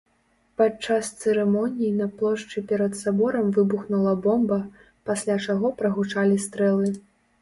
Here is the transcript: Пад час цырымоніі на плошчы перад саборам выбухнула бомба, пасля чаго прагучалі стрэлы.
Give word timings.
Пад 0.59 0.77
час 0.85 1.09
цырымоніі 1.21 1.91
на 1.97 2.07
плошчы 2.21 2.63
перад 2.71 2.97
саборам 3.01 3.53
выбухнула 3.57 4.15
бомба, 4.27 4.59
пасля 5.11 5.35
чаго 5.47 5.73
прагучалі 5.83 6.35
стрэлы. 6.49 6.89